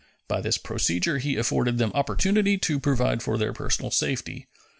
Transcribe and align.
By 0.27 0.41
this 0.41 0.57
procedure 0.57 1.19
he 1.19 1.35
afforded 1.35 1.77
them 1.77 1.91
opportunity 1.93 2.57
to 2.57 2.79
provide 2.79 3.21
for 3.21 3.37
their 3.37 3.53
personal 3.53 3.91
safety. 3.91 4.47